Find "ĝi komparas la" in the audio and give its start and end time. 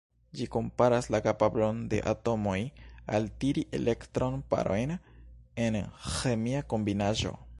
0.37-1.19